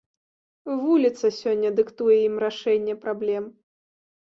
Вуліца 0.85 1.31
сёння 1.41 1.69
дыктуе 1.81 2.17
ім 2.29 2.35
рашэнне 2.47 2.99
праблем. 3.07 3.49